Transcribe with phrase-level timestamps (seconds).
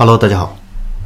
[0.00, 0.56] Hello，大家好，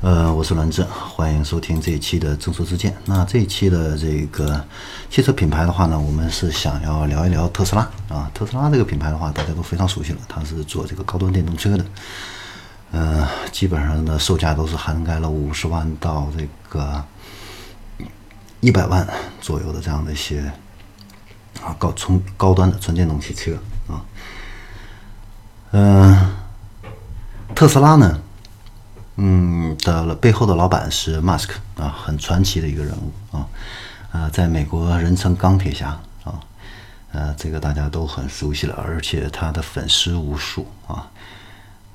[0.03, 2.97] 呃，我是栾志，欢迎收听这一期的正说之见。
[3.07, 4.65] 那这一期的这个
[5.11, 8.31] 汽车品牌的话呢，我们是想要聊一聊特斯拉啊。
[8.33, 11.85] 特斯拉这个品牌的话，大家都非常熟悉了，它是做这个高端电动车的，
[12.93, 17.05] 呃，基本上的售价都是涵盖了五十万到这个
[18.61, 19.05] 一百万
[19.41, 20.41] 左右的这样的一些
[21.65, 23.59] 啊高纯高端的纯电动汽车
[23.89, 23.99] 啊。
[25.73, 26.33] 嗯，
[27.57, 28.21] 特斯拉呢？
[29.17, 33.47] 嗯，的背后的老板是马斯克啊，很传奇的一个人物啊，
[34.11, 35.91] 啊，在美国人称钢铁侠
[36.25, 36.41] 啊，
[37.13, 41.09] 呃，这个大家都很熟悉了，而且他的粉丝无数啊，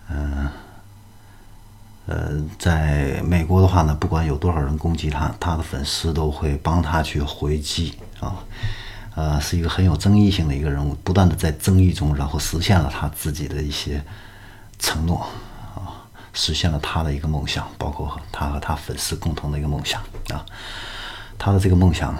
[0.10, 0.48] 嗯，
[2.06, 8.36] 呃，在美国的话呢，不管有多少人攻击他，他的粉丝都会帮他去回击啊，
[9.16, 14.02] 呃，是一个很有争议性的一个人物，不断的在争议中，然后实现了他自己的一些
[14.80, 15.28] 承诺。
[16.34, 20.46] 实现了他的一个梦想，包括他和他粉丝共同的一个梦想啊。
[21.38, 22.16] 他的这个梦想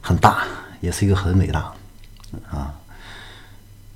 [0.00, 0.44] 很大，
[0.80, 1.72] 也是一个很伟大
[2.50, 2.74] 啊。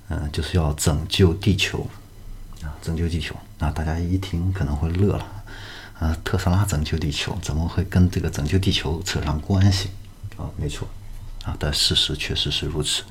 [0.08, 1.86] 嗯，就是要拯救地球
[2.62, 3.70] 啊，拯救地球啊。
[3.70, 5.26] 大家一听可能会乐了
[5.98, 9.88] 啊，特斯拉拯救地球，怎么会跟这个拯救地球扯上关系
[10.36, 10.50] 啊？
[10.56, 10.86] 没错
[11.44, 13.02] 啊，但事实确实是如此。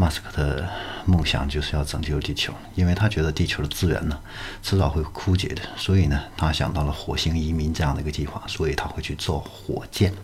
[0.00, 0.70] 马斯克的
[1.06, 4.16] 梦想就是要拯救地球，因为他觉得地球的资源呢，
[4.62, 10.14] 迟早会枯竭的，所以呢，他想到了火星移民这样的一个计划，所以他会去造火箭，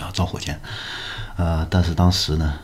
[0.00, 0.60] 啊，造火箭，
[1.36, 2.58] 呃，但是当时呢，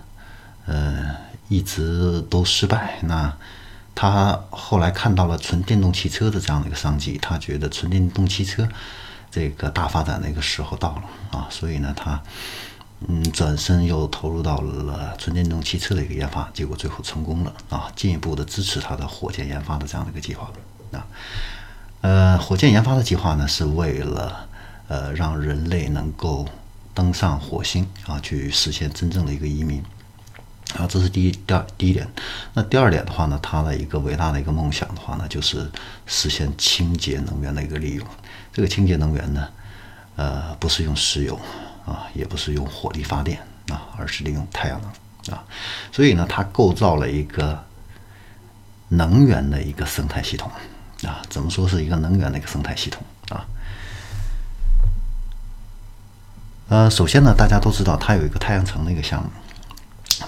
[0.67, 1.15] 呃，
[1.49, 2.99] 一直都失败。
[3.03, 3.33] 那
[3.95, 8.69] 他后来看到了纯电动汽车的这样的一个商机，他觉得纯电动汽车
[9.31, 12.21] 这个大发展的一个时候到了啊，所以呢，他。
[13.07, 17.93] 嗯，转身又投入到了纯电动汽车的一个研发，结果最后成功了啊！
[17.95, 20.51] 进一步的支持他的火箭研发的这样的一个计划
[20.93, 21.07] 啊。
[22.01, 24.49] 呃，火箭研发的计划呢，是为了
[24.89, 26.47] 呃让人类能够
[26.95, 29.83] 登上火星啊，去实现真正的一个移民
[30.79, 30.87] 啊。
[30.89, 32.09] 这是第一、第二、第一点。
[32.55, 35.71] 那第二点的话呢，他的一个伟大的一个梦想的话呢，就是
[36.07, 38.07] 实现清洁能源的一个利用。
[38.51, 39.49] 这个清洁能源呢，
[40.17, 41.39] 呃，不是用石油。
[41.87, 45.45] 啊，也不是用火力发电啊，而是利用太阳能啊，
[45.93, 47.63] 所以呢，它构造了一个
[48.89, 50.51] 能源的一个生态系统
[51.03, 51.23] 啊。
[51.29, 53.45] 怎么说是一个能源的一个生态系统啊？
[56.69, 59.31] 呃，首先呢，大家都知道它有一个太阳城的一个项目。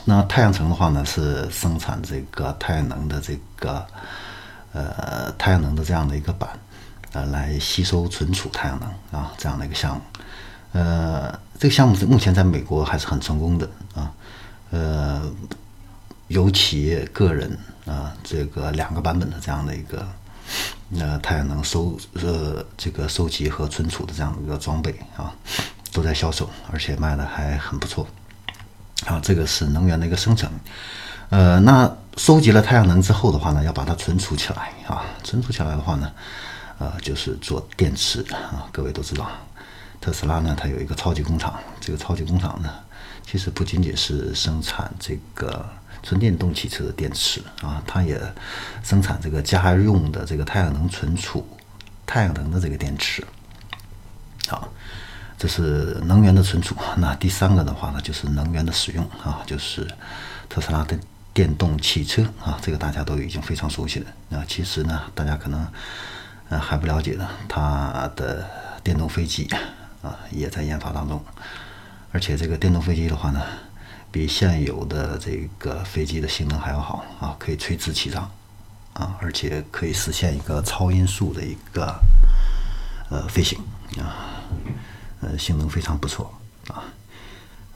[0.04, 3.86] 那太阳城的话呢，是生产这个太阳能的这个
[4.72, 6.50] 呃太阳能的这样的一个板
[7.12, 10.02] 呃，来吸收存储太阳能啊这样的一个项目。
[10.72, 14.12] 呃，这个项目是目前在美国还是很成功的啊。
[14.70, 15.22] 呃，
[16.28, 17.56] 有企业、个人
[17.86, 20.06] 啊，这个两个版本的这样的一个
[20.98, 25.32] 呃太阳能收呃这个收集和存储的这样的一个装备啊，
[25.92, 28.06] 都在销售，而且卖的还很不错。
[29.06, 30.50] 啊，这个是能源的一个生成。
[31.28, 35.04] 呃，那收集了太阳能之后的话呢，要把它存储起来啊。
[35.22, 36.10] 存储起来的话呢，
[36.78, 38.66] 呃，就是做电池啊。
[38.72, 39.30] 各位都知道。
[40.00, 41.58] 特斯拉呢，它有一个超级工厂。
[41.80, 42.70] 这个超级工厂呢，
[43.24, 45.64] 其实不仅仅是生产这个
[46.02, 48.20] 纯电动汽车的电池啊，它也
[48.82, 51.46] 生产这个家用的这个太阳能存储
[52.04, 53.24] 太阳能的这个电池。
[54.48, 54.68] 好，
[55.36, 56.76] 这是能源的存储。
[56.96, 59.86] 那第三个的话呢，就是能源的使用啊，就是
[60.48, 60.96] 特斯拉的
[61.32, 64.06] 电动汽车啊，这个大家都已经非常熟悉了。
[64.28, 65.66] 那其实呢，大家可能
[66.48, 68.48] 呃还不了解的，它的
[68.82, 69.48] 电动飞机。
[70.06, 71.20] 啊，也在研发当中，
[72.12, 73.42] 而且这个电动飞机的话呢，
[74.12, 78.30] 比现有的这个飞机的性能还要好啊，可以垂直起降
[78.92, 81.92] 啊，而且可以实现一个超音速的一个
[83.10, 83.58] 呃飞行
[83.98, 84.38] 啊，
[85.22, 86.32] 呃，性能非常不错
[86.68, 86.84] 啊，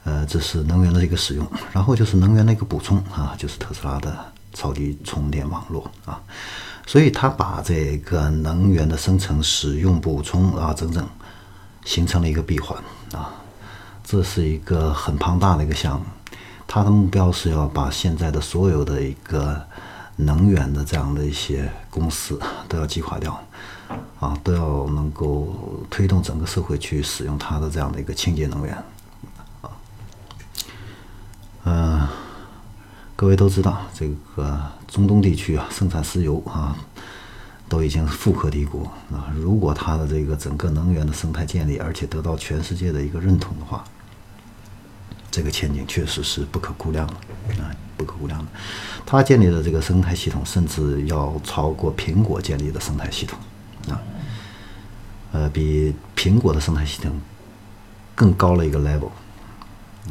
[0.05, 4.17] 呃，这是能源的一个使用，然后就是能源的一个补充啊，就是特斯拉的
[4.53, 6.21] 超级充电网络啊，
[6.87, 11.05] 所以它把这个能源的生成、使用、补充啊，整整。
[11.83, 12.77] 形成了一个闭环
[13.13, 13.33] 啊，
[14.03, 16.05] 这是一个很庞大的一个项目，
[16.67, 19.61] 它的目标是要把现在的所有的一个
[20.15, 23.39] 能源的这样的一些公司都要击垮掉，
[24.19, 28.73] 啊，都要能够推动整个社会去使用它的这样的一个清洁能源，
[29.61, 29.69] 啊，
[31.63, 32.07] 嗯，
[33.15, 36.75] 各位都知道这个中东地区啊，生产石油啊。
[37.71, 38.83] 都已经富可敌国
[39.13, 39.31] 啊！
[39.33, 43.81] 如果它的这个整个能源的生态建立，而且得到全世界的一个认同的话，
[45.31, 47.13] 这个前景确实是不可估量的
[47.63, 48.51] 啊，不可估量的。
[49.05, 53.39] 它建立的这个生态系统，甚至要超过苹果建立的生态系统
[53.87, 53.95] 啊！
[55.31, 57.17] 呃，比苹果的生态系统
[58.13, 59.11] 更高了一个 level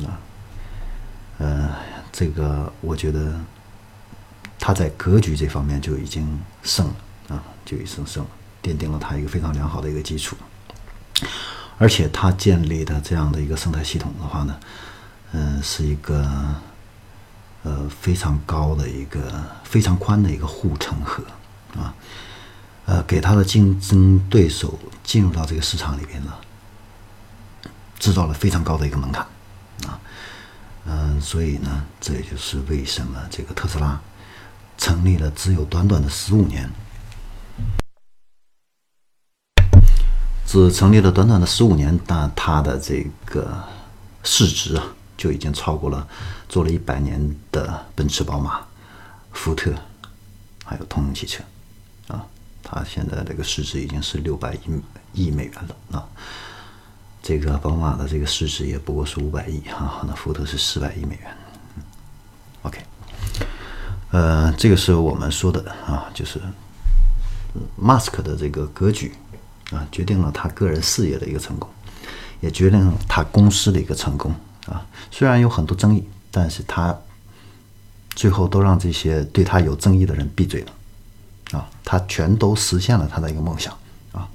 [0.06, 0.16] 啊，
[1.36, 1.68] 呃，
[2.10, 3.38] 这个我觉得
[4.58, 6.94] 它在格局这方面就已经胜了，
[7.70, 8.26] 就已经胜，
[8.60, 10.36] 奠定了它一个非常良好的一个基础。
[11.78, 14.58] 而且它建立的这样的一个生态系统的话呢，
[15.32, 16.28] 嗯，是一个
[17.62, 19.20] 呃非常高的一个
[19.62, 21.22] 非常宽的一个护城河
[21.76, 21.94] 啊。
[22.86, 26.32] 呃，给他的竞争对手进入到这个市场里边呢，
[28.00, 29.24] 制造了非常高的一个门槛，
[29.86, 30.00] 啊，
[30.86, 34.00] 嗯，所以呢，这也就是为什么这个特斯拉
[34.76, 36.68] 成立了只有短短的十五年，
[40.50, 43.56] 只成立了短短的十五年，但它的这个
[44.24, 44.84] 市值啊，
[45.16, 46.04] 就已经超过了
[46.48, 48.60] 做了一百年的奔驰、宝马、
[49.30, 49.72] 福特，
[50.64, 51.44] 还有通用汽车，
[52.08, 52.26] 啊。
[52.64, 54.58] 它现在这个市值已经是六百亿
[55.12, 56.04] 亿美元了啊！
[57.22, 61.36] 这个宝马的这个市值也不过是五百亿哈，那福特是四百亿美元。
[62.62, 62.80] OK，
[64.10, 66.40] 呃，这个是我们说的啊，就是
[67.76, 69.14] 马斯克的这个格局
[69.70, 71.68] 啊，决定了他个人事业的一个成功，
[72.40, 74.34] 也决定了他公司的一个成功
[74.66, 74.84] 啊。
[75.10, 76.96] 虽然有很多争议，但是他
[78.14, 80.72] 最后都让这些对他有争议的人闭嘴了。
[81.52, 83.76] 啊，他全都实现了他的一个梦想
[84.12, 84.28] 啊，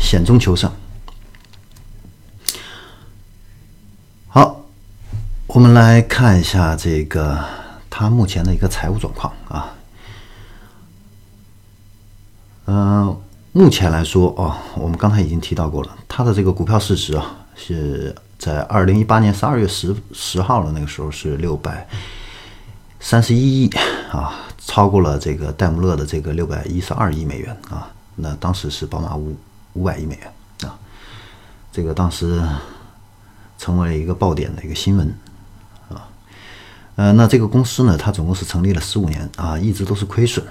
[0.00, 0.70] 险中求胜。
[4.28, 4.64] 好，
[5.48, 7.44] 我们来看一下这个
[7.90, 9.74] 他目前的一个财务状况啊。
[12.66, 13.20] 嗯，
[13.56, 21.88] 目前来说哦，我们刚才已经提到过了，它的这个股票市值啊，是在二零一八年十二月十十号的那个时候是六百
[23.00, 23.70] 三十一亿
[24.10, 24.42] 啊。
[24.58, 29.34] 超过了这个戴姆勒的这个六百一十二亿美元啊，那当时是宝马五
[29.72, 30.76] 五百亿美元啊，
[31.72, 32.42] 这个当时
[33.56, 35.14] 成为了一个爆点的一个新闻
[35.88, 36.04] 啊，
[36.96, 40.44] 呃，那这个公司呢，它总共是成立了十五年啊，一直都是亏损，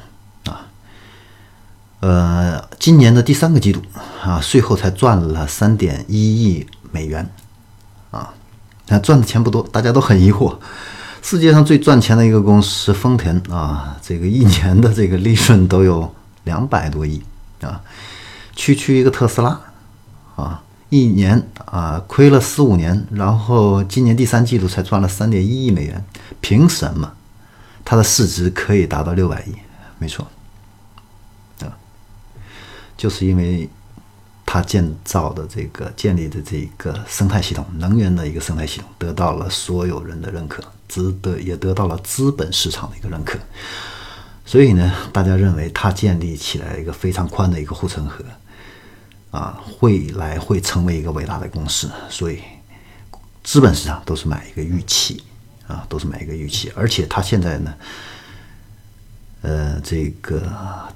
[2.05, 3.81] 呃，今年的第三个季度
[4.21, 7.27] 啊，税后才赚了三点一亿美元
[8.11, 8.31] 啊，
[8.89, 10.55] 那赚的钱不多，大家都很疑惑。
[11.23, 16.13] 世界上最赚钱的一个公司丰田啊，这个一年的这个利润都有
[16.43, 17.23] 两百多亿
[17.61, 17.81] 啊，
[18.55, 19.59] 区区一个特斯拉
[20.35, 26.05] 啊，一年啊亏了四五年，然后今年第三季度才赚了三点一亿美元，
[26.39, 27.13] 凭什么
[27.83, 29.55] 它的市值可以达到六百亿？
[29.97, 30.27] 没错，
[32.97, 33.69] 就是因为。
[34.47, 43.39] 他建造的这个建立的这个生态系统，能源的一个生态系统，得到了所有人的认可，值得也得到了资本市场的一个认可。
[44.45, 48.24] 所以呢，大家认为他建立起来一个非常宽的一个护城河，
[49.31, 51.89] 啊，未来会成为一个伟大的公司。
[52.07, 52.39] 所以，
[53.44, 55.24] 资本市场都是买一个预期，
[55.68, 56.71] 啊，都是买一个预期。
[56.75, 57.74] 而且他现在呢，
[59.45, 60.42] 呃，这个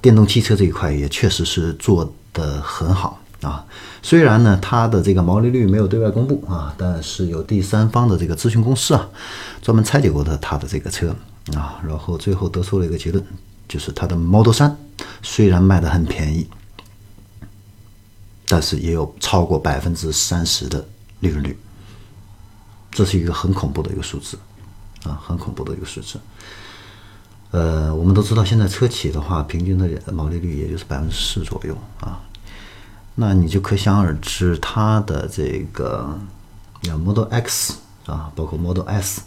[0.02, 3.22] 电动汽车这一块也确实是做得很好。
[3.42, 3.64] 啊，
[4.02, 9.08] 虽然呢，它的这个毛利率没有对外公布啊，但是有第三方的这个咨询公司啊，
[9.62, 11.16] 专门拆解过的它的这个车
[11.56, 13.24] 啊，然后最后得出了一个结论，
[13.68, 14.76] 就是它的 Model 三
[15.22, 16.50] 虽然卖的很便宜，
[18.48, 20.84] 但是也有超过百分之三十的
[21.20, 21.56] 利润率，
[22.92, 24.38] 这是一个很恐怖的一个数字
[25.04, 26.20] 啊，很恐怖的一个数字。
[27.52, 32.20] 呃，我们都知道，现在车企的话，平均的毛利率也就是百分之四左右啊。
[33.16, 36.18] 那你就可想而知，它的这个
[36.84, 37.74] Model X
[38.06, 39.22] 啊，包括 Model S，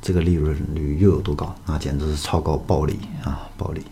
[0.00, 1.54] 这个利润率又有多高？
[1.66, 3.84] 那简直是超高暴利啊，暴利！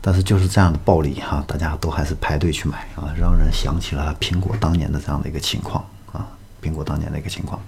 [0.00, 6.28] 但是就是这样的暴利哈，大家都还是排队去买啊，让人想起了苹果当年的这样的一个情况啊，
[6.62, 7.60] 苹果当年的一个情况。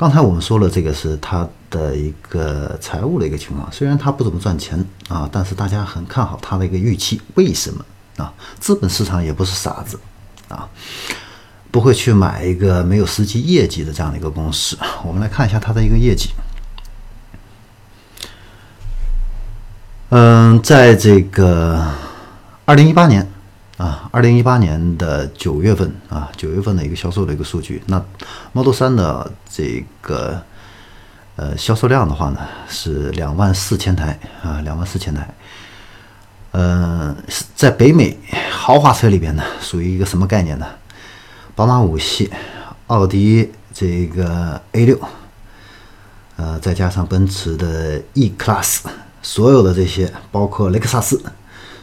[0.00, 7.84] 刚才我们说了，这个是它的一个财务的一个情况，虽然它不怎么赚钱啊，但是大家很看好它的一个预期，为什么？
[8.16, 10.00] 啊，资本市场也不是傻子，
[10.48, 10.66] 啊，
[11.70, 14.78] 不会去买一个没有实际业绩的这样的一个公司。
[15.04, 16.30] 我们来看一下它的一个业绩。
[20.08, 21.86] 嗯，在这个
[22.64, 23.30] 二零一八年
[23.80, 28.04] 啊，二零一八年的九月份啊，九月份的一个销售的一个数据，那
[28.52, 30.42] Model 三的这个
[31.36, 35.34] 呃销售量的话呢，是两万四千台啊，两万四千台。
[36.50, 37.16] 嗯，
[37.56, 38.18] 在北美
[38.50, 40.66] 豪华车里边呢，属于一个什么概念呢？
[41.54, 42.30] 宝马五系、
[42.88, 45.00] 奥迪这个 A 六，
[46.36, 48.80] 呃，再加上奔驰的 E Class，
[49.22, 51.22] 所有的这些，包括雷克萨斯，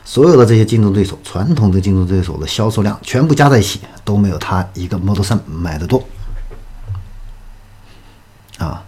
[0.09, 6.01] 所有的这些竞争对手，传统的竞争对手的销售量全部加在一起都没有它一个 Model 3买的多
[8.57, 8.81] 啊。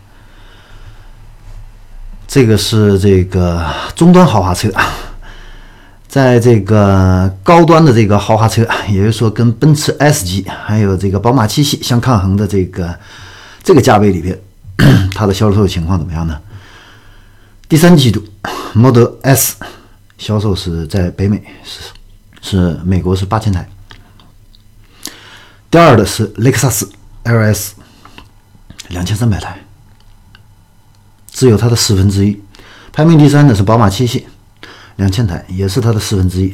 [2.25, 4.71] 这个是这个中端豪华车，
[6.07, 12.97] 在这个高端的这个豪华车，也就是说跟奔驰 S 级还有这个宝马七系相抗衡的这个
[13.61, 14.39] 这个价位里边，
[15.13, 16.39] 它的销售情况怎么样呢？
[17.67, 18.23] 第三季度
[18.73, 19.57] Model S。
[20.19, 21.79] 销售是在北美是
[22.41, 23.67] 是美国是八千台，
[25.71, 26.91] 第二的是雷克萨斯
[27.23, 27.71] LS
[28.89, 29.63] 两千三百台，
[31.31, 32.39] 只有它的四分之一。
[32.91, 34.27] 排名第三的是宝马七系
[34.97, 36.53] 两千台，也是它的四分之一。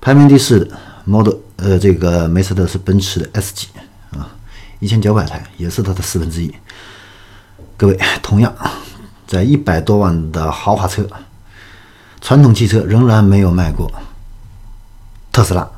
[0.00, 3.68] 排名第四的 Model 呃这个梅赛德斯奔驰的 S 级
[4.10, 4.28] 啊
[4.80, 6.52] 一千九百台，也是它的四分之一。
[7.76, 8.52] 各位，同样
[9.24, 11.08] 在一百多万的豪华车。
[12.22, 13.90] 传统汽车仍然没有卖过
[15.32, 15.68] 特斯拉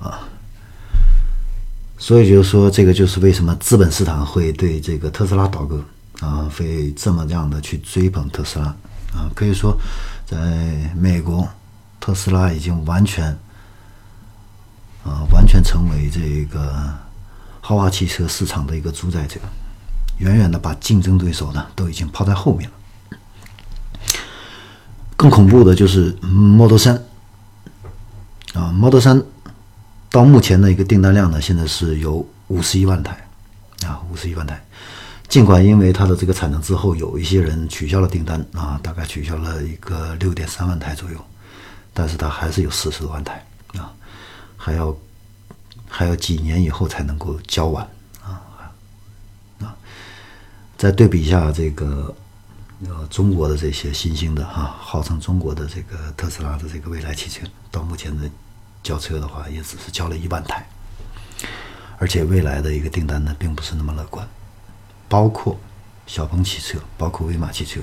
[0.00, 0.18] 啊，
[1.98, 5.84] 所以就是说，这个就是为什么资本市场会对这个特斯拉倒戈
[6.20, 8.66] 啊，会这么样的去追捧特斯拉
[9.12, 9.30] 啊。
[9.34, 9.76] 可以说，
[10.26, 10.36] 在
[10.96, 11.46] 美国，
[12.00, 13.26] 特斯拉已经完全
[15.04, 16.92] 啊，完全成为这个
[17.60, 19.38] 豪华汽车市场的一个主宰者，
[20.18, 22.76] 远远的把竞争对手呢都已经抛在后面了。
[25.16, 27.02] 更恐怖的就是 Model 三
[28.52, 29.22] 啊，Model 三
[30.10, 33.26] 到目前的一个订单量呢，现在是有五十一万台
[33.86, 34.62] 啊，五十一万台。
[35.28, 41.16] 尽管因为它的这个产能之后，有一些人取消了订单啊，大概取消了一个六点三万台左右，
[41.92, 43.44] 但是它还是有四十多万台
[43.78, 43.92] 啊，
[44.56, 44.94] 还要
[45.88, 47.88] 还要几年以后才能够交完
[48.22, 48.42] 啊
[49.60, 49.74] 啊！
[50.76, 52.14] 再对比一下这个。
[52.80, 58.28] 呃，中国的这些新兴的哈，号称中国的这个特斯拉的这个未来汽车，到目前的
[58.82, 60.66] 交车的话，也只是交了一万台，
[61.98, 64.28] 而且未来的一个订单呢，并不是那么乐观。
[65.08, 65.58] 包括
[66.06, 67.80] 小鹏汽车，包括威马汽车，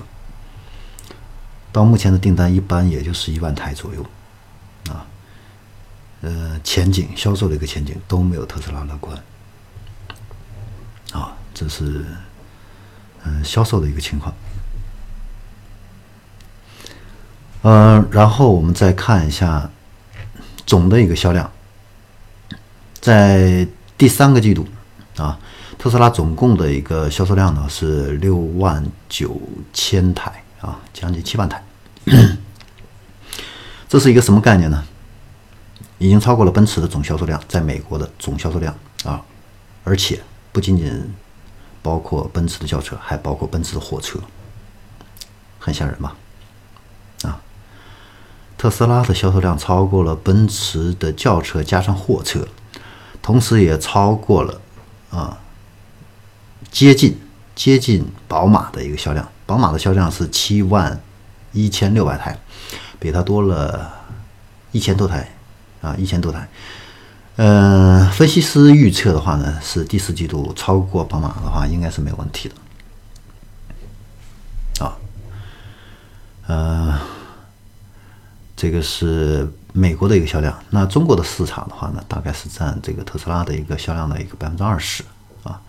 [1.71, 4.05] 到目前的订单一般也就是一万台左右，
[4.89, 5.07] 啊，
[6.21, 9.17] 呃，前景销售的一个前景都没有特斯拉乐观，
[11.13, 12.05] 啊，这是
[13.23, 14.31] 嗯销售的一个情况。
[17.63, 19.69] 嗯，然后我们再看一下
[20.65, 21.51] 总的一个销量，
[22.99, 24.67] 在第三个季度
[25.17, 25.37] 啊，
[25.77, 29.39] 特斯拉总共的一个销售量呢是六万九
[29.71, 31.63] 千台啊，将近七万台。
[33.87, 34.83] 这是一个什么概念呢？
[35.99, 39.21] 已经超过了奔驰的总销售量，在美国的总销售量啊，
[39.83, 40.19] 而且
[40.51, 41.13] 不仅仅
[41.83, 44.17] 包括奔驰的轿车，还包括奔驰的货车，
[45.59, 46.15] 很吓人吧？
[48.61, 52.47] 特斯拉的销售量超过了奔驰的轿车加上货车，
[53.19, 54.61] 同时也超过了
[55.09, 55.39] 啊，
[56.69, 57.19] 接近
[57.55, 59.27] 接近宝马的一个销量。
[59.47, 61.01] 宝马的销量是七万
[61.53, 62.39] 一千六百台，
[62.99, 63.91] 比它多了
[64.71, 65.33] 一千多台
[65.81, 66.47] 啊，一千多台。
[67.37, 72.47] 嗯，分析师预测的话呢，是第四季度超过宝马的话，应该是没有问题
[74.77, 74.85] 的。
[74.85, 74.95] 啊，
[76.45, 76.99] 呃。
[78.61, 85.03] 这个是美国的一个销量，那中国的市场的话呢，大概是占这个特斯拉的一个销量的一个百分之二十
[85.41, 85.59] 啊。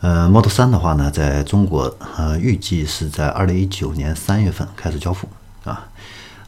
[0.00, 5.28] 呃，Model 三的话呢，在中国呃预计是在二零一九年三月份开始交付
[5.64, 5.86] 啊。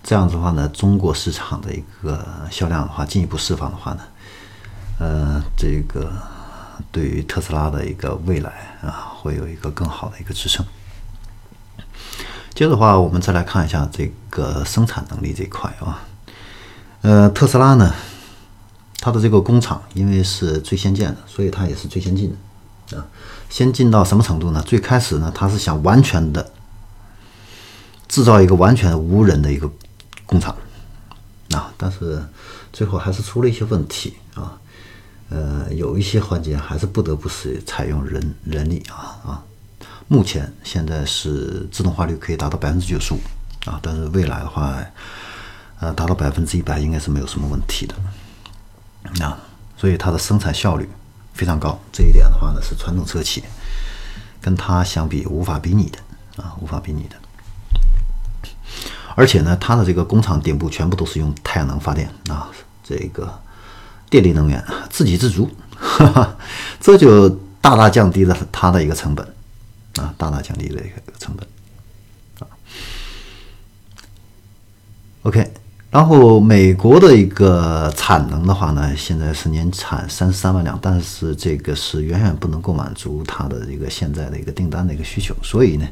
[0.03, 4.01] 这样子的话呢，中国市场的一个销量的话进一步释放的话呢，
[5.01, 6.11] 呃，这个
[6.91, 10.65] 对于特斯拉的一个未来啊，会有一个更好的一个支撑。
[12.55, 16.03] 接着的话，我们再来看一下这个生产能力这一块啊。
[17.01, 17.95] 呃，特斯拉呢，
[18.99, 22.37] 它的这个工厂因为是最先建的，所以它也是最先进
[22.89, 23.07] 的啊。
[23.49, 24.63] 先进到什么程度呢？
[24.63, 26.51] 最开始呢，它是想完全的
[28.07, 29.71] 制造一个完全无人的一个
[30.27, 30.55] 工厂
[31.53, 32.23] 啊，但是
[32.71, 34.59] 最后还是出了一些问题啊。
[35.31, 39.43] 呃，有一些环节还是不得不是采用人人力啊啊。
[40.13, 43.19] 目前现在是自动化率可以达到百分之九十五
[43.65, 44.77] 啊，但是未来的话，
[45.81, 49.39] 呃，达到百分之一百应该是没有什么问题的啊，
[49.75, 50.87] 所以它的生产效率
[51.33, 53.43] 非常高，这一点的话呢是传统车企
[54.39, 55.99] 跟它相比无法比拟的
[56.43, 57.17] 啊，无法比拟的。
[59.15, 62.51] 而且呢，它的这个工厂顶部全部都是用太阳能发电啊，
[62.85, 63.33] 这个
[64.11, 66.37] 电力能源自给自足，哈哈，
[66.79, 67.31] 这就
[67.63, 69.27] 大大降低了它的一个成本。
[70.03, 71.47] 啊，大大降低了一个成本
[72.41, 72.47] 啊。
[75.23, 75.53] OK，
[75.91, 85.89] 然后美国的一个产能的话呢，现在是年产三十三万辆，但是这个是远远不能够满足它的一个现在的一个订单的一个需求，所以呢，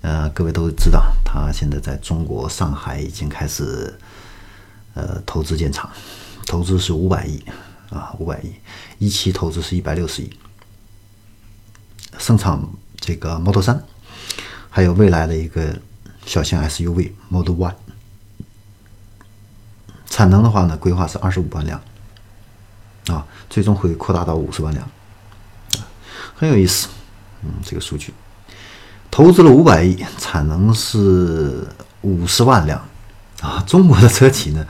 [0.00, 3.94] 呃，各位都知道，它现在在中国上海已经开始
[4.94, 5.88] 呃投资建厂，
[6.46, 7.40] 投资是五百亿
[7.90, 8.52] 啊，五百亿，
[8.98, 10.30] 一期投资是一百六十亿，
[12.18, 12.60] 生产
[13.08, 13.82] 这个 Model 三，
[14.68, 15.74] 还有未来的一个
[16.26, 17.74] 小型 SUV Model Y。
[20.10, 21.80] 产能的话呢，规划是二十五万辆，
[23.06, 24.86] 啊，最终会扩大到五十万辆，
[26.34, 26.88] 很有意思，
[27.42, 28.12] 嗯，这个数据，
[29.10, 31.66] 投资了五百亿，产能是
[32.02, 32.86] 五十万辆，
[33.40, 34.66] 啊，中国的车企呢，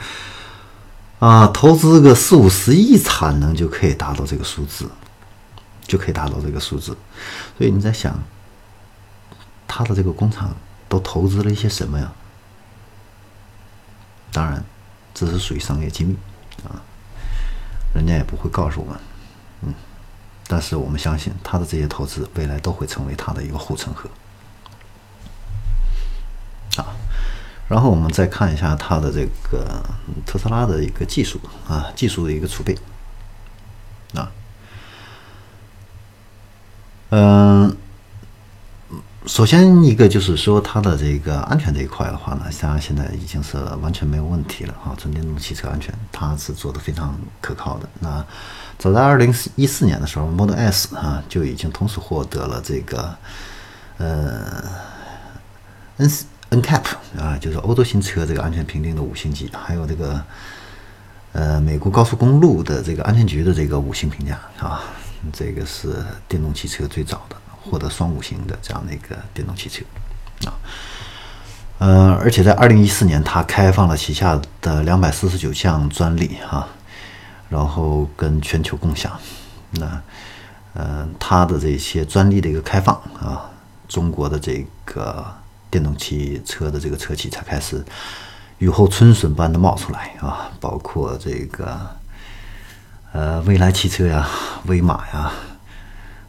[1.18, 4.88] 啊，投资个四五十亿产能就可以达到这个数字，
[5.88, 6.97] 就可以达到这个数字，
[7.57, 8.16] 所以你在想，
[9.66, 10.54] 他的这个工厂
[10.88, 12.12] 都投资了一些什么呀？
[14.33, 14.64] 当然。
[15.14, 16.14] 这是属于商业机密
[16.62, 16.78] 啊，
[17.92, 19.00] 人家也不会告诉我们，
[19.62, 19.75] 嗯，
[20.47, 24.09] 但是我们相信他的这些投资未来都会成为他的一个护城河
[26.76, 26.95] 啊。
[27.68, 29.83] 然后我们再看一下他的这个
[30.25, 32.78] 特斯拉的一个技术啊，技术的一个储备
[34.14, 34.30] 啊，
[37.10, 37.76] 嗯。
[39.26, 44.96] 首先，一个就是说它的这个安全这一块的话呢，实际上现在已经是完全没有问题了啊。
[44.96, 47.86] 纯电动汽车安全，它是做的非常可靠的。
[48.00, 48.24] 那
[48.78, 53.14] 早在二零一四年的时候，Model S 啊就已经同时获得了这个
[53.98, 54.62] 呃
[55.98, 56.10] N
[56.50, 56.84] NCAP
[57.18, 60.24] 啊，就是欧洲新车这个安全评定的五星级，还有这个
[61.32, 64.80] 呃美国高速公路的这个安全局的这个五星评价啊，
[65.32, 67.37] 这个是电动汽车最早的。
[67.70, 69.84] 获得双五星的这样的一个电动汽车
[70.46, 70.56] 啊，
[71.76, 76.66] 呃，而且在二零一四年，它开放了旗下的两百四十九项专利啊，
[77.50, 79.12] 然后跟全球共享。
[79.72, 80.00] 那
[80.72, 83.50] 呃，它的这些专利的一个开放啊，
[83.87, 85.26] 中国的这个
[85.70, 87.85] 电动汽车的这个车企才开始
[88.59, 91.78] 雨后春笋般的冒出来啊，包括这个
[93.12, 94.29] 呃，蔚来汽车呀，
[94.66, 95.33] 威马呀。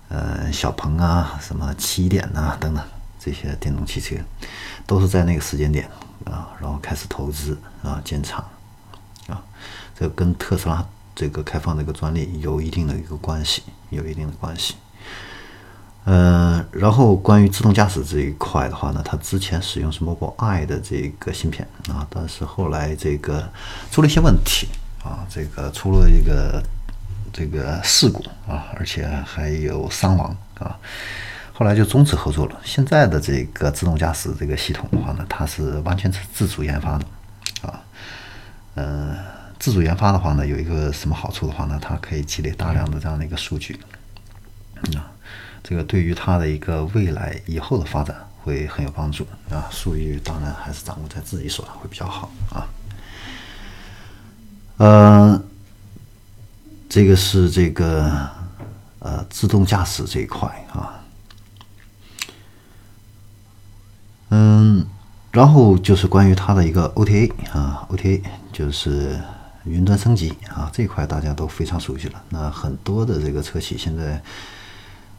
[0.08, 2.84] 呃，小鹏啊，什么起点呐，等等
[3.20, 4.16] 这些电动汽车，
[4.88, 5.88] 都是在那个时间点
[6.26, 8.44] 啊，然后开始投资啊，建厂
[9.28, 9.40] 啊，
[9.96, 13.62] 这跟特斯拉这个开放这个专利有一定的一个关系，
[13.92, 14.74] 有一定的关系。
[16.06, 23.48] 呃，然后关于自动驾驶这一块的话呢，它之前使用是 Mobileye 的这个芯片啊，但是后来这个
[23.92, 24.68] 出了一些问题
[25.04, 26.64] 啊，这个出了一个。
[27.32, 30.76] 这个事故啊，而且还有伤亡啊，
[31.54, 32.60] 后来就终止合作了。
[32.66, 37.06] 现在的这个自动驾驶这个系统的话呢，它是完全是自主研发的
[37.62, 37.80] 啊。
[38.74, 39.16] 呃，
[39.60, 41.80] 自主研发的话呢，有一个什么好处的话呢？
[41.80, 43.80] 它可以积累大量的这样的一个数据
[44.98, 45.14] 啊，
[45.64, 49.70] 这个对于它的一个未来以后的发展会很有帮助啊。
[49.70, 52.66] 数据当然还是掌握在自己手上会比较好啊。
[54.80, 55.46] 嗯。
[56.92, 58.12] 这个是这个
[58.98, 61.00] 呃自动驾驶这一块啊，
[64.30, 64.84] 嗯，
[65.32, 69.22] 然后就是关于它的一个 OTA 啊，OTA 就是
[69.66, 72.20] 云端升级啊这一块大家都非常熟悉了。
[72.30, 74.20] 那很多的这个车企现在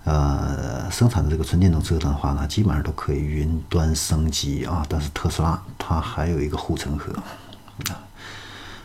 [0.03, 4.85] 呃生产的这个纯电动车的话呢，基本上都可以云端升级啊。
[4.89, 7.13] 但是特斯拉它还有一个护城河
[7.91, 8.10] 啊。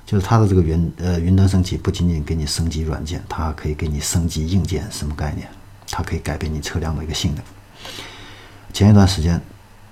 [0.06, 4.88] 就是它的这个云呃云端升级，不仅仅给你升级软件，它可以给你升级硬件。
[4.92, 5.48] 什么概念？
[5.90, 7.44] 它可以改变你车辆的一个性能。
[8.72, 9.42] 前一段时间，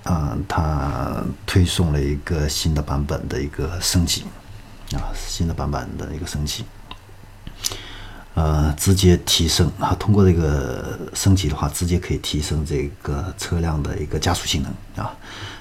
[0.04, 4.22] 啊，它推送了一个新的版本的一个升级，
[4.92, 6.64] 啊，新的版本的一个升级。
[8.34, 9.94] 呃，直接提升啊！
[9.94, 15.14] 通过这个升级的话，直接可以提升这个车辆的一个加速性能啊！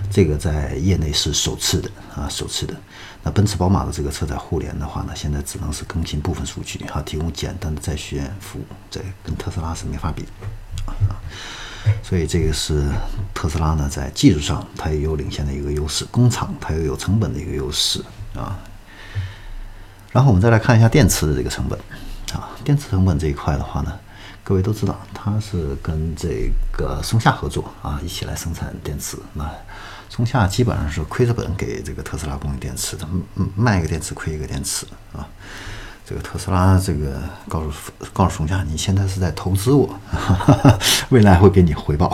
[0.10, 2.74] 这个在业内是首次的啊，首次的。
[3.22, 10.26] 那奔驰、宝马的这个车载互联的话呢，现在只能是更新部分数据哈，提供简单的在线服务，这跟特斯拉是没法比
[10.88, 11.22] 啊。
[12.02, 12.90] 所以这个是
[13.36, 18.04] 特斯拉呢，在技术上它也有领先的一个优势，工厂它又有成本的一个优势
[18.36, 18.58] 啊。
[20.12, 21.78] 然后我们再来看一下电池的这个成本。
[22.34, 23.92] 啊，电池成本这一块的话呢，
[24.44, 29.18] 各位都知道，它是跟这个松下合作啊，一起来生产电池。
[29.34, 29.50] 那
[30.10, 33.08] 松下基本上是亏着本给这个特斯拉供应电池的，
[33.56, 35.28] 卖一个电池亏一个电池啊。
[36.06, 37.18] 这个特斯拉这个
[37.48, 39.90] 告诉告诉松下，你现在是在投资我，
[41.10, 42.08] 未来会给你回报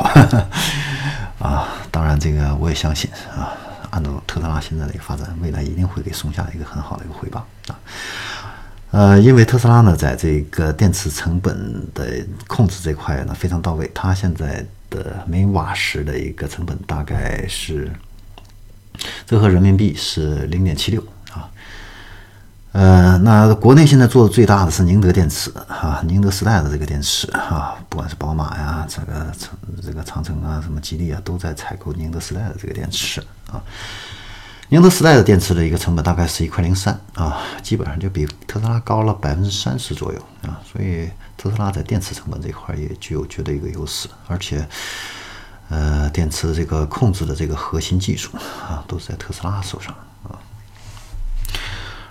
[1.39, 1.67] 啊。
[1.89, 3.51] 当然，这个我也相信啊
[3.89, 7.73] 按照特斯拉现在的一个发展，未来一定会给松下一个很好的一个回报啊。
[8.91, 17.91] 呃，因为特斯拉呢，在这个电池成本的控制这块呢非常到位，它现在的每瓦时的一个成本大概是
[19.27, 21.47] 折合人民币是零点七六啊。
[22.71, 33.21] 呃，那国内现在做的最大的是宁德电池啊，宁德时代的这个电池啊，不管是宝马呀，这个长这个长城啊，什么吉利啊，都在采购宁德时代的这个电池
[33.51, 33.61] 啊。
[34.71, 44.63] 宁德时代的电池的一个成本大概是一块零三啊，基本上就比特斯拉高了百分之三十左右啊，所以特斯拉在电池成本这块也具有绝对一个优势，而且，
[45.69, 48.29] 呃，电池这个控制的这个核心技术
[48.61, 50.37] 啊，都是在特斯拉手上啊。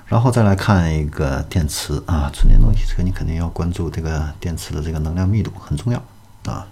[0.07, 6.03] 然后再来看一个电池啊，纯电动汽车你肯定要关注这个电池的这个能量密度很重要
[6.53, 6.67] 啊。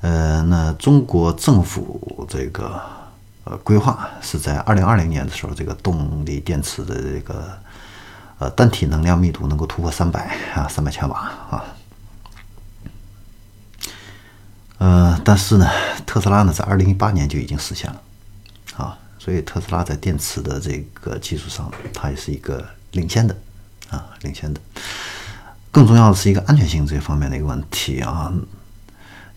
[0.00, 3.01] 呃，那中国政府这个。
[3.44, 7.58] 呃，规划是在二零二零年的时候，这个动力电池的这个
[8.38, 11.64] 呃单体能量密度能够突破三百啊，三百千瓦啊。
[14.78, 15.68] 呃，但是呢，
[16.06, 18.00] 特斯拉呢在二零一八年就已经实现了
[18.76, 23.36] 啊，所以特斯拉在电池的这个技术上，它也是一个领先的
[23.90, 24.60] 啊，领先的。
[25.72, 28.32] 更重要的是一个安全性这方面的一个问题啊。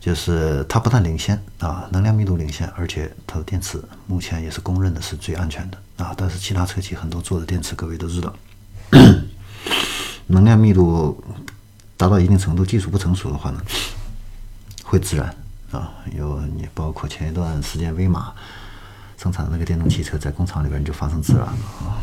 [0.05, 6.13] 就是它不但领先啊，能量密度领先，而且它的电池目前也是公认的是最安全的啊。
[6.15, 8.31] 但是其他车企很多做的电池，各位都知道，
[10.29, 11.19] 能量密度
[11.97, 13.59] 达到一定程度，技术不成熟的话呢，
[14.83, 15.35] 会自燃
[15.71, 15.91] 啊。
[16.15, 18.31] 有你包括前一段时间威马
[19.17, 21.97] 生产的那个电动汽车，在工厂里边就发生自燃了啊。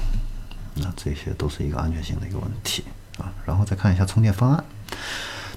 [0.74, 2.82] 那这些都是一个安全性的一个问题
[3.18, 3.32] 啊。
[3.46, 4.64] 然后再看一下充电方案。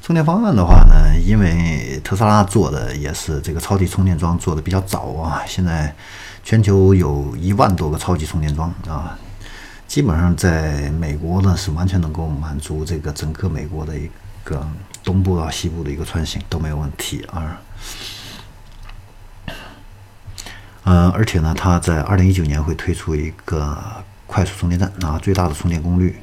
[0.06, 5.92] 充电方案的话呢，因为特斯拉做的也是这个超级充电桩做的比较早啊，现在
[6.44, 9.18] 全球有一万多个超级充电桩啊，
[9.88, 14.08] 基本上在美国呢是完全能够满足这个整个美国的一
[14.44, 14.64] 个
[15.04, 17.60] 东部到西部的一个穿行都没有问题啊。
[20.84, 23.76] 嗯，而且呢，它在二零一九年会推出一个
[24.28, 26.16] 快速充电站啊，最大的充电功率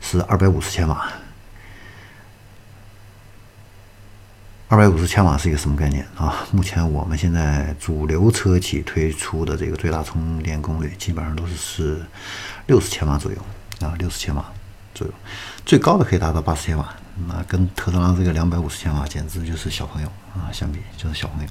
[0.00, 1.08] 是二百五十千瓦。
[4.68, 6.44] 二百五十千瓦是一个什么概念啊？
[6.50, 12.04] 目前我们现在主流车企推出的这个最大充电功率，基本上都是是
[12.66, 13.38] 六十千瓦左右
[13.80, 14.44] 啊，六十千瓦
[14.92, 15.12] 左右，
[15.64, 16.84] 最高的可以达到八十千瓦。
[17.28, 21.48] 那跟特斯拉这个两百五十千瓦简直就是小朋友啊，相比就是小朋友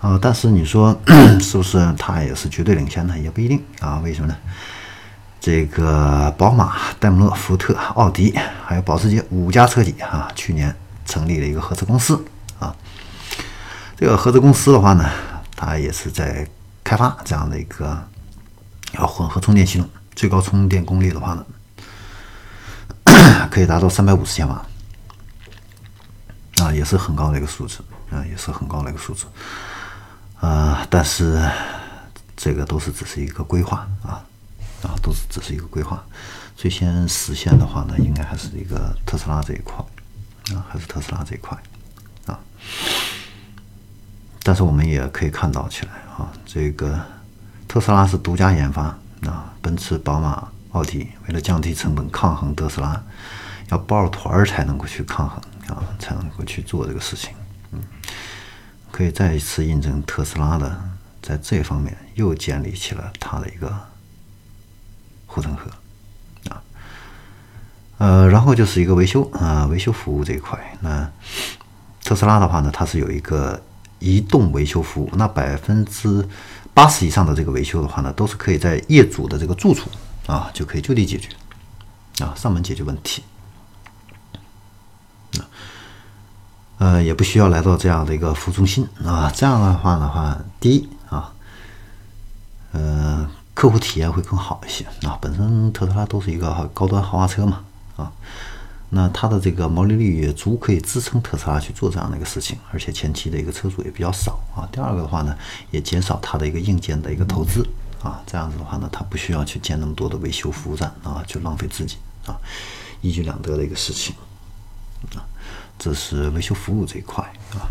[0.00, 0.18] 啊。
[0.20, 0.98] 但是你说
[1.38, 3.18] 是不是它也是绝对领先的？
[3.18, 4.00] 也不一定啊。
[4.02, 4.34] 为什么呢？
[5.42, 8.34] 这个宝马、戴姆勒、福特、奥迪
[8.64, 10.74] 还有保时捷五家车企啊，去年。
[11.04, 12.24] 成立了一个合资公司
[12.58, 12.74] 啊，
[13.96, 15.10] 这个合资公司的话呢，
[15.56, 16.48] 它也是在
[16.82, 18.02] 开发这样的一个
[18.94, 21.46] 要混合充电系统，最高充电功率的话呢，
[23.50, 24.64] 可以达到三百五十千瓦。
[26.58, 29.26] 啊，也是很高的一个数字啊，也是很高的一个数字。
[30.40, 31.50] 啊，但是
[32.36, 34.22] 这个都是只是一个规划啊
[34.82, 36.00] 啊，都是只是一个规划，
[36.56, 39.84] 最先实现的话呢，应该还是一个特斯拉这一块。
[40.52, 41.56] 啊，还是特斯拉这一块
[42.26, 42.38] 啊，
[44.42, 47.00] 但是我们也可以看到起来啊，这个
[47.66, 48.82] 特斯拉是独家研发
[49.26, 53.02] 啊，奔驰、宝马、奥迪为了降低成本抗衡特斯拉，
[53.70, 57.32] 要抱团儿才能够去抗衡啊，才能够去做这个事情。
[57.72, 57.82] 嗯，
[58.90, 60.78] 可以再一次印证特斯拉的
[61.22, 63.74] 在这方面又建立起了它的一个
[65.26, 65.70] 护城河。
[67.98, 70.58] 呃，然后就是一个维修啊，维修服务这一块。
[70.80, 71.08] 那
[72.02, 73.62] 特斯拉的话呢，它是有一个
[74.00, 75.10] 移动维修服务。
[75.14, 76.28] 那百分之
[76.74, 79.88] 八十以上的这个维修的话呢，都是可以在业主的这个住处
[80.26, 81.28] 啊，就可以就地解决
[82.18, 83.22] 啊，上门解决问题。
[86.78, 89.32] 呃，也不需要来到这样的一个服务中心啊。
[89.32, 91.32] 这样的话的话，第一啊，
[92.72, 95.16] 呃，客户体验会更好一些啊。
[95.20, 97.60] 本身特斯拉都是一个高端豪华车嘛。
[97.96, 98.10] 啊，
[98.90, 104.68] 那它的这个毛利率也足可以支撑特斯拉去做这样的一个事情，而且前期的一个车主也比较少啊。
[104.70, 105.36] 第二个的话呢，
[105.70, 107.66] 也减少它的一个硬件的一个投资
[108.02, 108.22] 啊。
[108.26, 112.36] 这样子的话呢，它不需要去建那么多的维修服务站啊，就浪费自己啊，
[113.00, 114.14] 一举两得的一个事情
[115.14, 115.24] 啊。
[115.78, 117.66] 这是维修服务这一块啊，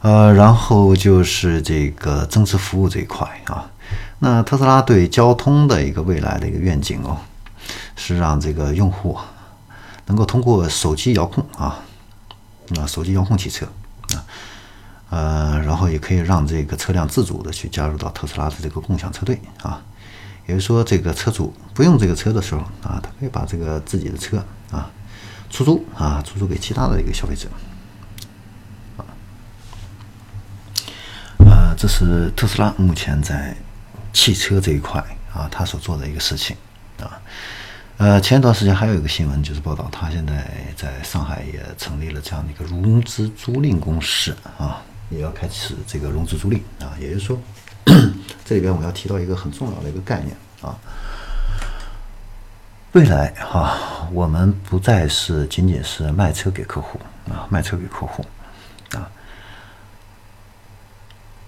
[0.00, 3.70] 呃，然后就是这个增值服务这一块啊。
[4.18, 7.18] 那特斯拉对交通的一个未来的一个愿景哦。
[7.96, 9.18] 是让这个用户
[10.06, 11.80] 能够通过手机遥控啊，
[12.76, 13.66] 啊，手机遥控汽车
[14.14, 14.24] 啊，
[15.10, 19.82] 呃，然后也可以让这个车辆自主的去加入到特斯拉的这个共享车队啊。
[20.46, 24.90] 也就是说，这个车主不用这个车的时候啊，他可以把这个自己的车啊
[25.48, 27.48] 出租啊，出租给其他的一个消费者。
[31.46, 33.56] 啊，这是特斯拉目前在
[34.12, 35.02] 汽车这一块
[35.32, 36.54] 啊，他所做的一个事情
[37.00, 37.16] 啊。
[37.96, 46.92] 呃，前一段时间还有一个新闻，就是报道他现在在上海也成立了这样的一个融资租赁公司啊，也要开始这个融资租赁啊。
[47.00, 47.38] 也就是说，
[48.44, 50.76] 这里边我要提到一个很重要的一个概念啊，
[52.92, 56.98] 未来哈，我们不再是仅仅是卖车给客户
[57.30, 58.26] 啊，卖车给客户
[58.90, 59.08] 啊，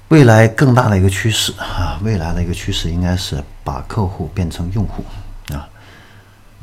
[0.08, 5.04] 未来更大的一个趋势啊，未来的一个趋势应该是把客户变成用户。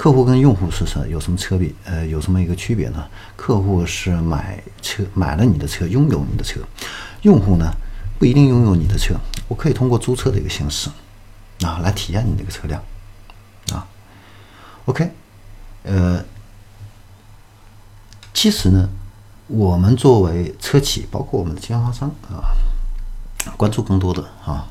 [0.04, 1.74] 客户跟用户是什有什么车比？
[1.86, 3.08] 呃，有什么一个区别呢？
[3.38, 6.60] 客户是买车买了你的车，拥有你的车；
[7.22, 7.72] 用户呢，
[8.20, 9.16] 不一定拥有你的车，
[9.48, 10.90] 我可以通过租车的一个形式
[11.62, 12.84] 啊来体验你这个车辆
[13.72, 13.88] 啊。
[14.88, 15.10] OK，
[15.84, 16.22] 呃，
[18.34, 18.90] 其实呢，
[19.48, 22.52] 我们作为车企，包括我们的经销商啊，
[23.56, 24.68] 关注更多的啊，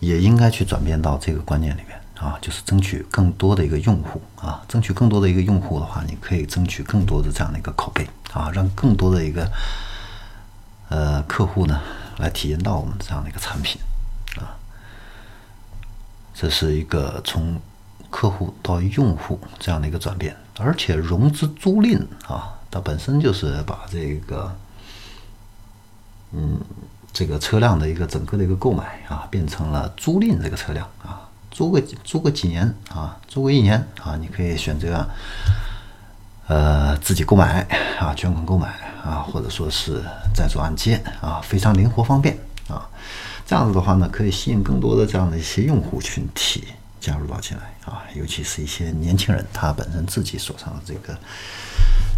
[0.00, 2.00] 也应该去转变到这个观念里面。
[2.16, 9.50] 啊，就是争取更多的一个用户啊，争取更多的一个用户的话，你可以争取更多的这样的一个口碑啊，让更多的一个
[10.88, 11.80] 呃客户呢
[12.18, 13.80] 来体验到我们这样的一个产品
[14.36, 14.54] 啊，
[16.32, 17.60] 这是一个从
[18.10, 24.56] 客户到用户这样的一个转变，而且融资租赁啊，它本身就是把这个
[26.30, 26.60] 嗯
[27.12, 31.23] 这个车辆的一个整个的一个购买啊，变成了租赁这个车辆啊。
[31.54, 35.08] 租个租个几年啊，租个一年啊，你可以选择，
[36.48, 37.60] 呃，自己购买
[38.00, 40.02] 啊，全款购买啊，或者说是
[40.34, 42.36] 在做按揭啊，非常灵活方便
[42.66, 42.90] 啊。
[43.46, 46.64] 这样子的话呢，可以吸引更多的这样的一些用户群体
[47.00, 51.16] 加入到进来啊，尤其是一些年轻人，他本身自己手上的这个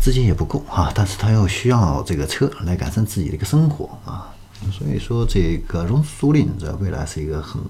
[0.00, 4.32] 资金也不够啊，但是他又需要这个车来改善自己的一个生活啊，
[4.72, 7.60] 所以说这个融资租赁在未来是一个很。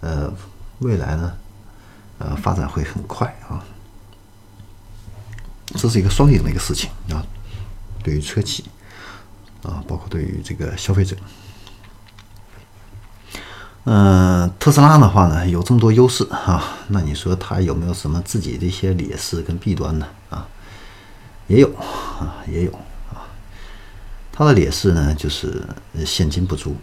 [0.00, 0.32] 呃，
[0.78, 1.32] 未来呢，
[2.18, 3.64] 呃，发展会很快啊，
[5.74, 7.24] 这是一个双赢的一个事情啊，
[8.02, 8.64] 对于车企
[9.62, 11.16] 啊，包括对于这个消费者。
[13.84, 20.06] 嗯，特斯拉的话呢，有这么多优势啊，那你说它有没有什么自己的一些劣势跟弊端呢？
[20.30, 20.46] 啊，
[21.46, 22.72] 也有啊，也有
[23.10, 23.24] 啊，
[24.30, 25.66] 它的劣势呢，就是
[26.04, 26.76] 现金不足。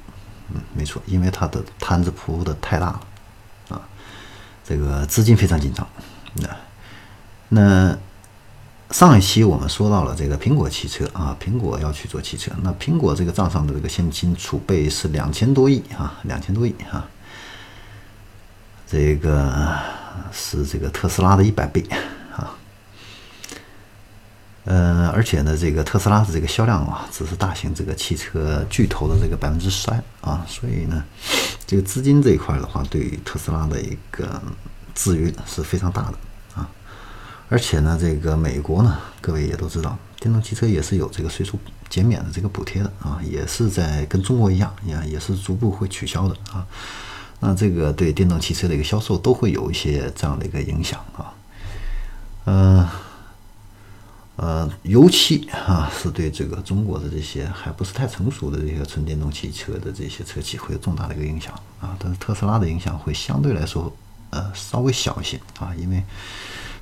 [0.54, 3.02] 嗯，没错，因为他的摊子铺的太大了，
[3.70, 3.82] 啊，
[4.64, 5.88] 这个资金非常紧张。
[6.34, 6.50] 那
[7.50, 7.98] 那
[8.92, 17.08] 上一期我们说到了这个苹果汽车啊，苹果要去做汽车，那苹果这个账上的这个现金储备是两千多亿啊，两千多亿啊，
[18.88, 19.78] 这个
[20.32, 21.84] 是这个特斯拉的一百倍。
[24.66, 31.04] 呃，而且呢，这个特斯拉的这个销量啊，只是大型这个汽车巨头的这个百分之三啊，所以呢，
[31.68, 34.42] 这个资金这一块的话，对于特斯拉的一个
[34.96, 36.18] 制约是非常大的
[36.56, 36.68] 啊。
[37.48, 41.54] 而且呢，这个美国呢，各位也都知道，电动汽车也是有这个税收
[41.88, 46.66] 减免的这个补贴的啊，也是在跟中国一样，也也是逐步会取消的啊。
[47.40, 51.32] 那这个对电动汽车的一个销售都会有一些这样的一个影响啊，
[52.46, 52.88] 嗯。
[54.38, 61.96] 呃尤其啊，是对这个中国的这些还不是太成熟的这些纯电动汽车的这些车企会有重大的一个影响啊。
[61.98, 63.96] 但是特斯拉的影响会相对来说
[64.32, 66.04] 呃稍微小一些啊，因为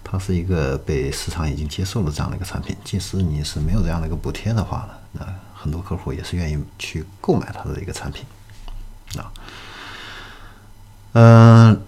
[0.04, 2.76] 它是一个被市场已经接受了这样的一个产品。
[2.84, 8.26] 即使你是没有这样的一个补贴的话呢，那很多客户也是愿意去购买它的一个产品
[9.18, 9.32] 啊。
[11.14, 11.80] 嗯，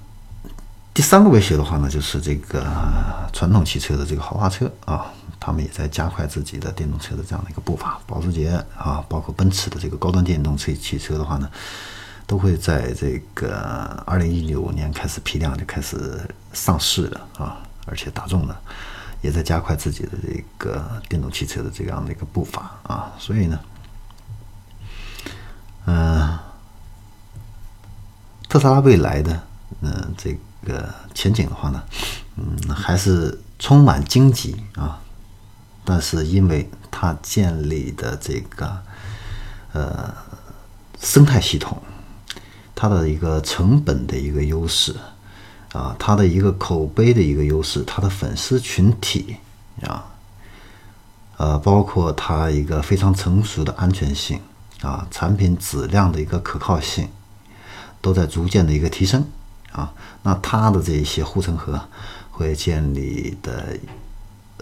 [0.93, 2.63] 第三个威胁的话呢，就是这个
[3.33, 5.11] 传统汽车的这个豪华车啊。
[5.45, 7.99] 他们也在加快自己的电动车的这样的一个步伐。
[8.07, 11.47] 保时捷啊，包括奔驰的这个高端电动车汽车的话呢，
[12.25, 16.19] 都会在这个二零一九年开始批量就开始
[16.51, 18.55] 上市了啊，而且大众呢
[19.21, 23.13] 也在加快自己的这个电动汽车的这样的一个步伐啊。
[23.19, 23.59] 所以呢，
[25.85, 26.39] 嗯，
[28.49, 29.39] 特斯拉未来的
[29.81, 31.83] 嗯这个前景的话呢，
[32.37, 34.99] 嗯，还是充满荆棘啊。
[35.85, 38.77] 但是因为它建立的这个
[39.71, 40.13] 呃
[40.99, 41.81] 生态系统，
[42.73, 44.95] 它的一个成本的一个优势
[45.71, 49.37] 啊，它的一个口碑的一个优势，它的粉丝群体
[49.83, 50.05] 啊，
[51.37, 54.39] 呃，包括它一个非常成熟的安全性
[54.81, 57.09] 啊，产品质量的一个可靠性，
[58.01, 59.25] 都在逐渐的一个提升
[59.71, 59.93] 啊。
[60.23, 61.79] 那它的这一些护城河
[62.31, 63.77] 会建立的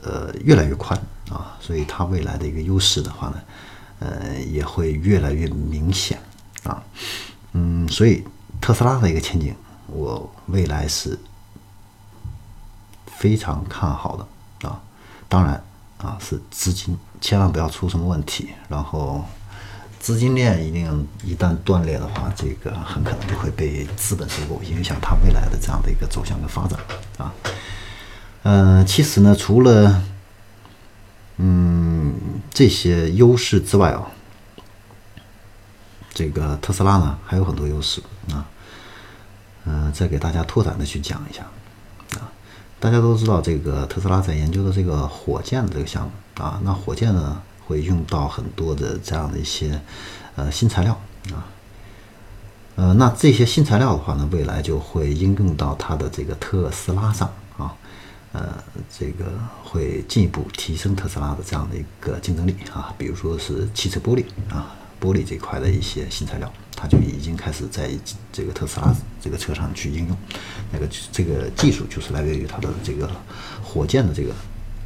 [0.04, 3.42] 呃越来越宽啊，所以它未来的一个优势的话呢，
[4.00, 6.20] 呃，也会越来越明显
[6.64, 6.84] 啊。
[7.54, 8.24] 嗯，所以
[8.62, 9.56] 特斯拉的一个前景，
[9.88, 11.18] 我未来是
[13.08, 14.82] 非常看好的啊。
[15.28, 15.64] 当然。
[16.00, 18.50] 啊，是资金，千万不要出什么问题。
[18.68, 19.24] 然后，
[20.02, 26.78] 资金链一定一旦断裂的话，这个很可能就会被资本收购，影响它未来的这样的一个走向跟发展
[27.18, 27.34] 啊。
[28.44, 30.02] 嗯，其实呢，除了
[31.38, 32.14] 嗯
[32.52, 34.08] 这些优势之外啊，
[36.14, 38.02] 这个特斯拉呢还有很多优势
[38.32, 38.46] 啊。
[39.66, 41.44] 嗯，再给大家拓展的去讲一下
[42.20, 42.30] 啊。
[42.82, 46.12] 大家都知道，这个特斯拉在研究的这个火箭的这个项目
[46.44, 49.82] 啊，那火箭呢会用到很多的这样的一些
[50.36, 51.00] 呃新材料
[51.32, 51.48] 啊，
[52.76, 57.32] 呃，那这些新材料的话呢，未来就会应用到它的这个特斯拉上，
[58.34, 59.32] 呃，这个
[59.64, 64.76] 会进一步提升特斯拉的这样的一个竞争力啊，比如说是汽车玻璃啊。
[65.00, 67.92] 玻璃这块的一些新材料，它就已经开始在
[68.32, 70.18] 这个特斯拉这个车上去应用。
[70.72, 73.12] 那个这个技术就是来源于它的这个
[73.62, 74.34] 火箭的这个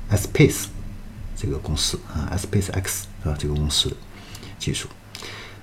[0.10, 0.66] Space
[1.36, 3.96] 这个公司啊，Space X 啊这个公司
[4.58, 4.90] 技术。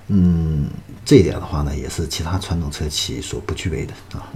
[0.09, 0.69] 嗯，
[1.03, 4.29] 这一点的话呢，也是其他传统车企所不具备的啊。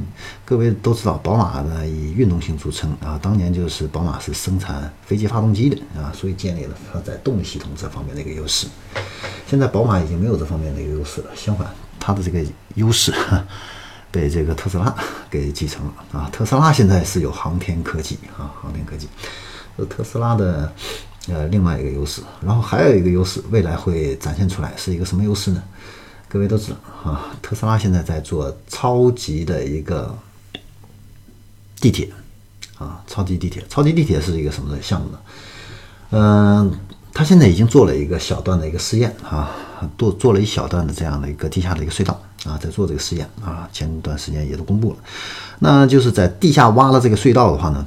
[0.43, 8.67] 各位都知道，宝马呢以运动性著称啊，当年就是宝马是生产飞机发动机的啊，所以建立了它在动力系统这方面的一个优势。
[9.47, 12.43] 现在宝马已经没有这方面的一个优势了，相反，它的这个
[12.77, 13.13] 优势
[14.11, 14.95] 被这个特斯拉
[15.29, 16.31] 给继承了啊。
[16.33, 19.07] 特斯拉现在是有航天科技啊，航天科技，
[19.77, 20.73] 呃，特斯拉的。
[21.29, 25.63] 呃，另外一个优势，然后还有一个优势，未来会展现出来是一个什么优势呢？
[26.27, 30.15] 各位都知道啊，特斯拉现在在做超级的一个
[31.81, 32.11] 地铁
[32.79, 35.19] 啊，超级地铁，超级地铁是一个什么的项目呢？
[36.11, 36.73] 嗯，
[37.13, 39.51] 他现在已经做了一个小段的一个试验啊，
[39.97, 44.99] 做做了一小段的这样的一个地下的一个隧道啊，在做这个试验啊，前段时间也都公布了，
[45.59, 47.87] 那就是在地下挖了这个隧道的话呢，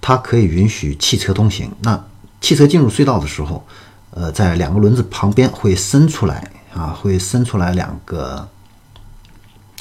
[0.00, 2.04] 它可以允许汽车通行，那。
[2.42, 3.64] 汽车进入隧道的时候，
[4.10, 8.46] 呃，在两个轮子旁边会伸出来啊，会伸出来两个，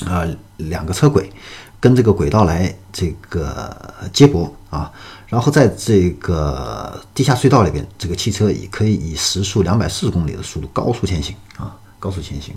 [0.06, 1.30] 呃，两个车轨，
[1.80, 3.76] 跟这个轨道来这个
[4.14, 4.92] 接驳啊，
[5.28, 12.56] 然后在这个地下隧道里边，这个汽车也可以以时速两百四十公里的速度高速前行啊，高速前行。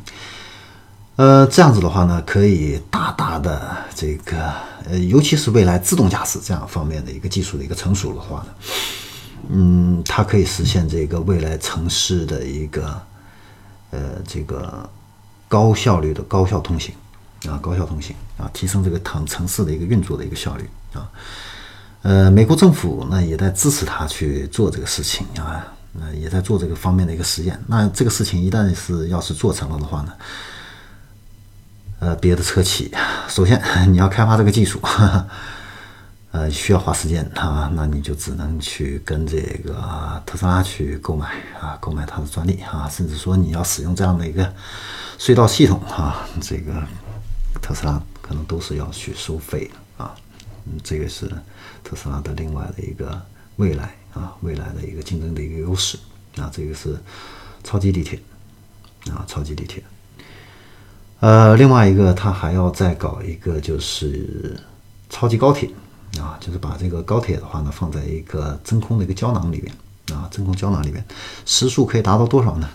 [1.17, 4.53] 呃，这样子的话呢，可以大大的这个，
[4.91, 8.47] 呃，尤其是未来自动驾驶这样方面的一个技术的一个成熟的话呢。
[9.51, 13.01] 嗯，它可以实现这个未来城市的一个，
[13.91, 14.89] 呃，这个
[15.49, 16.95] 高效率的高效通行
[17.47, 21.09] 啊，高效通行啊，提升这个城城市的一个运作的一个效率啊。
[22.03, 27.59] 呃，美国政府呢也在支持他去做这个事情啊，那也在做这个方面的一个实验。
[27.67, 30.13] 那这个事情一旦是要是做成了的话呢，
[32.01, 32.93] 呃，别的车企
[33.29, 34.81] 首先 你要开发这个技术。
[36.35, 44.53] 呃，需要花时间啊，那你就只能去跟这个特斯拉去购买啊，购买它的专利啊，甚至说你要使用这样的一个
[45.17, 46.73] 隧道系统啊，这个
[47.63, 50.13] 特斯拉可能都是要去收费的啊。
[50.67, 51.31] 嗯，这个是
[51.85, 53.23] 特斯拉的另外的一个
[53.55, 55.97] 未来啊，未来的一个竞争的一个优势
[56.35, 56.51] 啊。
[56.53, 56.99] 这个是
[57.63, 58.21] 超级地铁
[59.13, 59.85] 啊，超级地铁。
[61.21, 64.61] 呃，另外一个，它还要再搞一个就是
[65.09, 65.71] 超级高铁。
[66.21, 71.05] 啊，就是把这个高铁的话呢，放在一个真空的一个胶囊里面啊，真空胶囊里面，
[71.47, 72.69] 时速可以达到多少呢？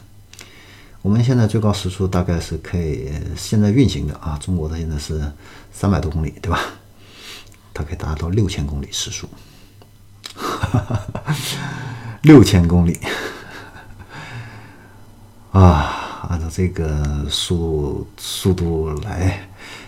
[1.02, 5.32] 我们现在最高时速大概是可以现在运行的啊，中国的现在是
[5.72, 6.60] 三百多公里，对吧？
[7.74, 9.30] 它可以达到六千公里时速，
[12.24, 13.00] 六千公里
[15.54, 19.48] 啊，按照这个速速度来，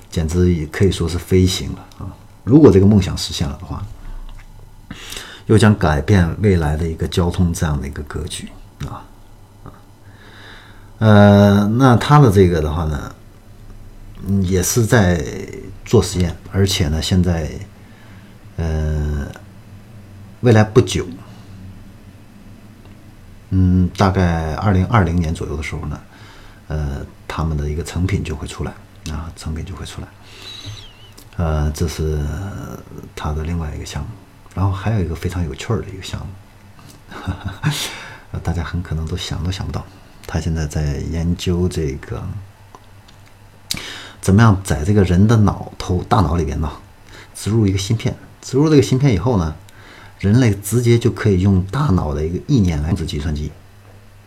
[0.09, 2.15] 简直也可以说是飞行了啊。
[2.43, 3.83] 如果这个梦想实现了的话，
[5.47, 8.47] 又将改变未来的一个交通这样的一个格局
[8.87, 9.03] 啊，
[10.99, 13.13] 呃，那他的这个的话呢，
[14.41, 15.23] 也是在
[15.83, 17.49] 做实验，而且呢，现在
[18.55, 19.27] 呃，
[20.41, 21.05] 未来不久，
[23.49, 25.99] 嗯，大概二零二零年左右的时候呢，
[26.67, 28.71] 呃，他们的一个成品就会出来
[29.11, 30.07] 啊，成品就会出来。
[31.37, 32.19] 呃，这是
[33.15, 34.09] 他的另外一个项目，
[34.53, 36.19] 然后还有一个非常有趣儿的一个项
[38.31, 39.83] 目， 大家很可能都想都想不到，
[40.27, 42.21] 他现在在研究这个
[44.21, 46.71] 怎么样在这个人的脑头大脑里边呢
[47.33, 49.55] 植入一个芯片，植入这个芯片以后呢，
[50.19, 53.51] 人类直接就可以用大脑的一个意念来控制计算机。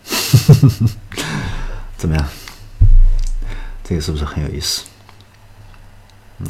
[1.97, 2.29] 怎么样？
[3.85, 4.83] 这个是不是很有意思？
[6.39, 6.49] 嗯，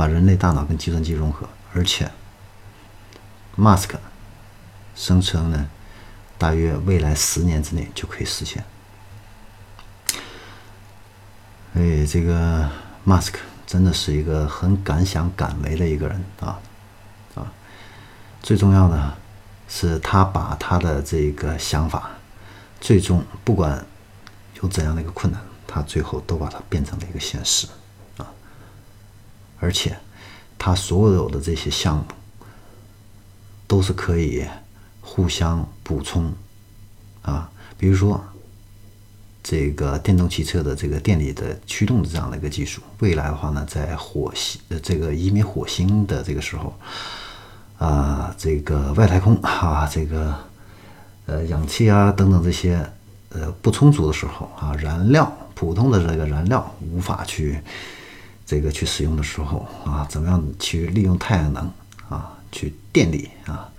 [0.00, 2.10] 把人类大脑跟计算机融合，而且
[3.58, 3.90] ，Mask
[4.96, 5.68] 声称呢，
[6.38, 8.64] 大约未来十年之内就可以实现。
[11.74, 12.70] 哎，这个
[13.06, 13.34] Mask
[13.66, 16.58] 真的是一个很敢想敢为的一个人啊
[17.34, 17.52] 啊！
[18.42, 19.18] 最重要的
[19.68, 22.12] 是，他把他的这个想法，
[22.80, 23.84] 最终不管
[24.62, 27.66] 有怎样的一个困难，他最后都把它变成了一个现实！
[29.60, 29.96] 而且，
[30.58, 32.04] 他所有的这些项目
[33.66, 34.44] 都是可以
[35.00, 36.32] 互相补充
[37.22, 37.48] 啊，
[37.78, 38.20] 比如说。
[39.42, 46.78] 这个电动汽车的这个电力的驱动的这样的一个技术，未来的话呢，在火星呃这个移民火星的这个时候，
[47.78, 50.34] 啊，这个外太空啊，这个
[51.24, 52.86] 呃氧气啊等等这些
[53.30, 57.58] 呃不充足的时候啊，燃料普通的这个燃料无法去
[58.50, 61.72] 这个去使用的时候啊，怎么样去利用太阳能
[62.08, 63.70] 啊去电力啊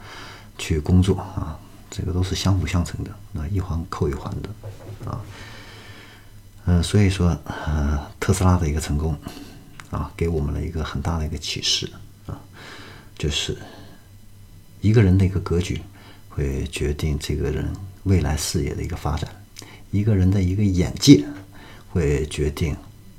[0.58, 1.60] 去工作啊，
[1.90, 4.50] 这个都是相辅相成的，那一环扣一环的
[5.12, 5.20] 啊。
[6.64, 9.14] 嗯，所以说，呃，特斯拉的一个成功，
[9.90, 11.92] 啊，给我们了一个很大的一个启示，
[12.26, 12.40] 啊，
[13.18, 13.58] 就是
[14.80, 15.82] 一个人的一个格局，
[16.30, 17.68] 会决定这个人
[18.04, 19.30] 未来事业的一个发展；
[19.90, 21.26] 一个人的一个眼界，
[21.90, 22.74] 会决定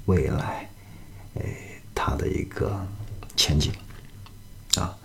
[0.06, 0.66] 未来，
[1.34, 1.42] 哎，
[1.94, 2.84] 他的一个
[3.36, 3.72] 前景，
[4.76, 4.96] 啊，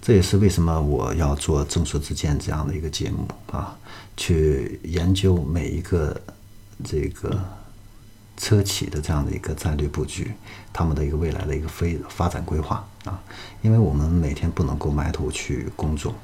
[0.00, 3.76] 这也是为什么我要做众说之见这样的一个节目啊，
[4.16, 6.20] 去研究每一个
[6.84, 7.38] 这个。
[8.40, 10.32] 车企的这样的一个战略布局，
[10.72, 13.20] 他们的一个未来的一个飞发展规划啊，
[13.62, 16.14] 因为我们每天不能够埋头去工作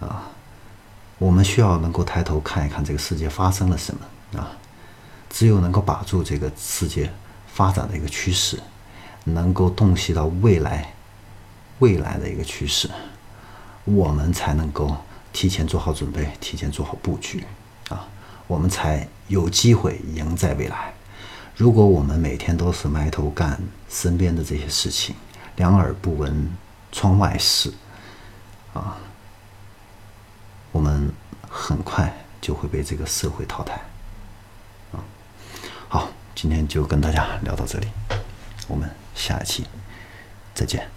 [0.00, 0.30] 啊，
[1.18, 4.56] 我们需要能够抬头看一看这个世界发生了什么啊，
[5.28, 7.12] 只有能够把住这个世界
[7.46, 8.58] 发展的一个趋势，
[9.24, 10.92] 能够洞悉到未来
[11.80, 12.88] 未来的一个趋势，
[13.84, 14.96] 我们才能够
[15.32, 17.44] 提前做好准备，提前做好布局。
[17.88, 18.08] 啊，
[18.46, 20.94] 我们才有机会赢在未来。
[21.56, 25.14] 如果我们每天都是埋头干身边的这些事情，
[25.56, 26.50] 两耳不闻
[26.90, 27.72] 窗外事，
[28.72, 28.96] 啊，
[30.72, 31.12] 我们
[31.48, 33.74] 很快就会被这个社会淘汰，
[34.92, 34.98] 啊，
[35.88, 37.88] 好，今天就跟大家聊到这里，
[38.66, 39.64] 我们下期
[40.54, 40.93] 再见。